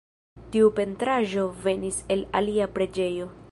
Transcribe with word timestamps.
Tiu 0.55 0.71
pentraĵo 0.79 1.45
venis 1.67 2.01
el 2.17 2.27
alia 2.43 2.71
preĝejo. 2.79 3.33